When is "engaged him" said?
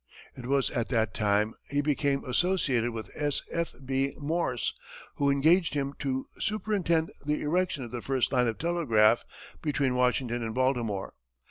5.29-5.93